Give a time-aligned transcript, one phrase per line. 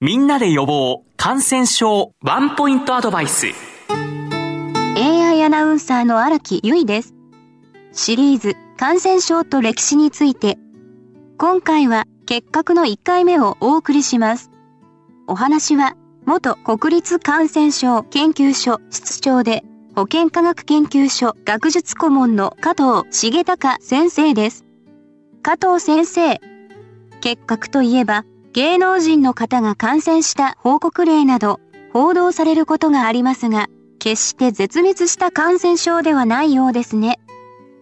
[0.00, 3.48] みんなで予防感染症ワンポイントアドバイス。
[4.96, 7.16] AI アナウンサーの荒木由衣です。
[7.90, 10.56] シリーズ感染症と歴史について。
[11.36, 14.52] 今回は結核の1回目をお送りします。
[15.26, 19.64] お話は元国立感染症研究所室長で
[19.96, 24.64] 保健科学研究所学術顧問の加藤重隆先生です。
[25.42, 26.40] 加藤先生
[27.20, 28.24] 結核といえば
[28.58, 31.60] 芸能人の方が感染した報告例など
[31.92, 33.68] 報道されることがありますが、
[34.00, 37.20] 決して絶滅した感染症ではないようですね。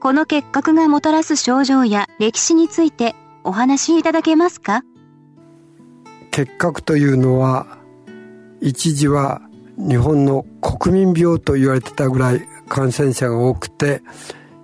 [0.03, 4.83] この結核がもたらす症状や歴史についてお話しいただけますか？
[6.31, 7.79] 結核というのは
[8.61, 9.41] 一時は
[9.79, 14.03] 日本の国民病と言われてたぐらい感染者が多くて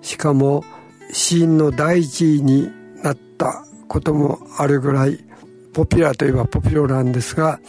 [0.02, 0.62] しかも
[1.10, 2.70] 死因の第一位に
[3.02, 5.24] なったこともあるぐらい
[5.72, 7.60] ポピュラーといえばポピュラーなんですが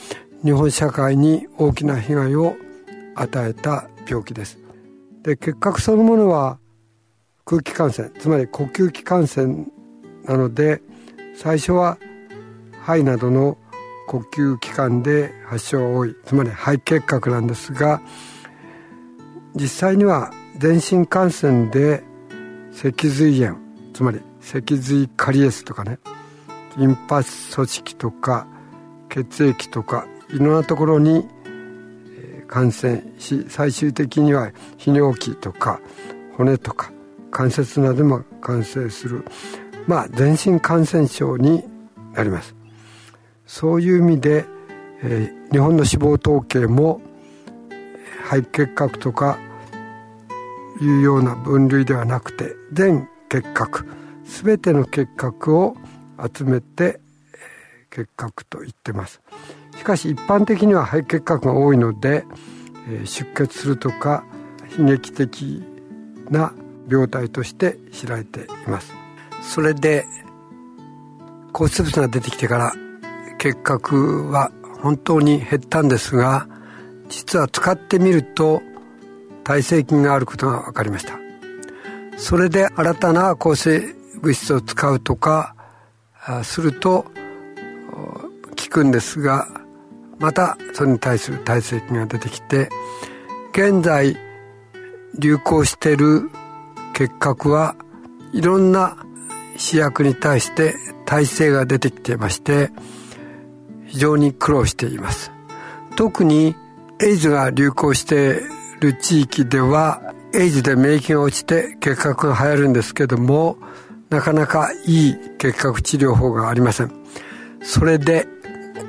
[0.43, 2.55] 日本社会に大きな被害を
[3.15, 4.59] 与えた病気です。
[5.21, 6.59] で結核そのものは
[7.45, 9.65] 空気感染つまり呼吸器感染
[10.25, 10.81] なので
[11.35, 11.97] 最初は
[12.81, 13.57] 肺などの
[14.07, 18.01] 呼吸器官で発症が多いつまり肺結核なんですが
[19.55, 22.03] 実際には全身感染で
[22.73, 23.57] 脊髄炎
[23.93, 25.99] つまり脊髄カリエスとかね
[26.77, 28.47] リンパ組織とか
[29.09, 31.27] 血液とかいろんなところに
[32.47, 35.79] 感染し最終的には泌尿器とか
[36.37, 36.91] 骨とか
[37.31, 39.25] 関節なども感染する
[39.87, 41.63] まあ全身感染症に
[42.13, 42.55] なります。
[43.45, 44.45] そういう意味で、
[45.01, 47.01] えー、日本の死亡統計も
[48.23, 49.37] 肺結核とか
[50.81, 53.87] いうような分類ではなくて全結核
[54.25, 55.75] 全ての結核を
[56.33, 56.99] 集めて
[57.89, 59.21] 結核と言ってます。
[59.77, 62.25] しかし一般的には肺結核が多いので
[63.05, 64.23] 出血するとか
[64.77, 65.63] 悲劇的
[66.29, 66.53] な
[66.89, 68.93] 病態として知られています。
[69.41, 70.05] それで
[71.51, 72.73] 抗生物が出てきてから
[73.37, 74.51] 結核は
[74.81, 76.47] 本当に減ったんですが
[77.09, 78.61] 実は使ってみると
[79.43, 81.19] 耐性菌があることが分かりました。
[82.17, 83.81] それで新たな抗生
[84.21, 85.55] 物質を使うとか
[86.43, 87.05] すると
[87.91, 89.47] 効くんですが
[90.19, 92.69] またそれに対する耐性菌が出てきて
[93.51, 94.17] 現在
[95.19, 96.29] 流行している
[96.93, 97.75] 結核は
[98.33, 98.97] いろんな
[99.57, 100.75] 試薬に対して
[101.05, 102.71] 耐性が出てきていまして
[103.85, 105.31] 非常に苦労しています。
[105.95, 106.55] 特に
[106.99, 108.41] エイズが流行して
[108.79, 110.01] いる地域では
[110.33, 113.57] エイズで免疫が落ちて結核が流行るんですけども
[114.13, 116.91] なかなかいい結核治療法がありません。
[117.63, 118.27] それで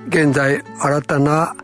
[0.09, 1.57] 現在新たな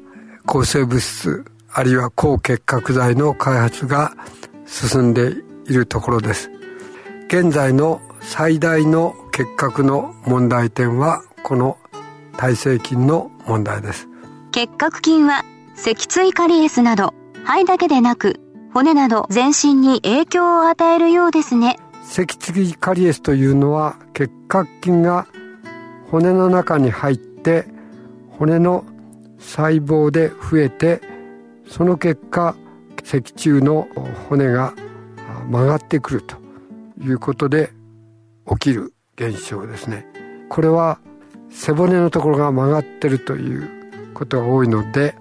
[0.47, 4.15] 抗生物質あるいは抗結核剤の開発が
[4.65, 5.35] 進んで
[5.67, 6.51] いるところです。
[7.27, 11.77] 現在の最大の結核の問題点はこの
[12.39, 14.09] 耐性菌の問題です。
[14.53, 15.45] 結核菌は
[15.77, 17.13] 脊椎カリエスなど
[17.45, 18.41] 肺だけでなく
[18.73, 21.77] 骨など全身に影響を与えるようですね。
[22.11, 25.29] 脊椎カリエスというのは結核菌が
[26.11, 27.67] 骨の中に入って
[28.31, 28.85] 骨の
[29.39, 31.01] 細胞で増えて
[31.69, 32.57] その結果
[33.05, 33.87] 脊柱の
[34.29, 34.75] 骨が
[35.49, 36.37] 曲がってくると
[37.01, 37.71] いうことで
[38.49, 40.05] 起きる現象ですね。
[40.49, 40.99] これは
[41.49, 43.69] 背骨のところが曲がってるという
[44.15, 45.15] ことが多いので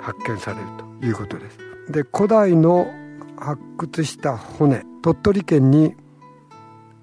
[0.00, 0.66] 発見される
[1.00, 1.58] ということです。
[1.90, 2.88] で古代の
[3.36, 5.96] 発掘した骨鳥取県に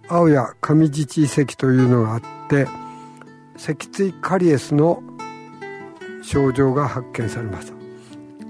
[0.08, 2.68] 青や上地遺跡というのがあって
[3.58, 5.02] 脊椎カリエスの
[6.22, 7.74] 症状が発見されました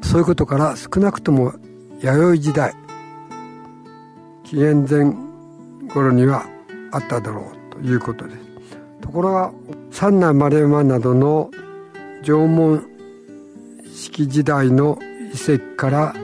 [0.01, 1.53] そういうことから少なくとも
[2.01, 2.73] 弥生時代
[4.43, 5.25] 紀元前
[5.93, 6.45] 頃には
[6.91, 8.37] あっただろうということです。
[9.01, 9.51] ところが
[9.91, 11.49] 三内丸山などの
[12.23, 12.85] 縄文
[13.93, 14.97] 式時代の
[15.33, 16.15] 遺跡から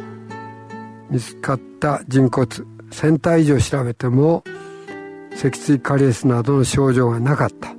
[1.10, 2.48] 見つかった人骨
[2.92, 4.44] 1000体以上調べても
[5.42, 7.70] 脊椎カリエスなどの症状がなかった。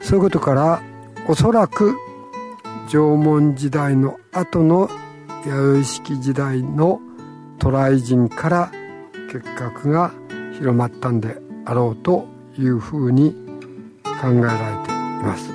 [0.00, 0.82] そういうことから
[1.26, 1.96] おそらく
[2.90, 4.90] 縄文時代の後の
[5.46, 7.00] 弥生式時代の
[7.58, 8.70] 渡来人から
[9.32, 10.12] 結核が
[10.58, 12.26] 広まったんであろうと
[12.58, 13.32] いうふうに
[14.20, 14.94] 考えられてい
[15.24, 15.50] ます。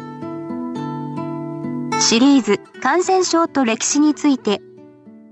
[2.09, 4.61] シリーズ感染症と歴史について。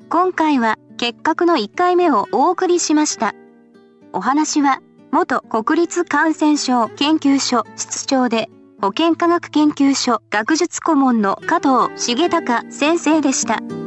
[0.09, 3.33] 今回は結核の1回目をお送りしました。
[4.13, 4.81] お話は
[5.11, 8.49] 元国立感染症研究所室長で
[8.81, 13.80] 保健科学研究所学術顧問の加藤重隆先生でした。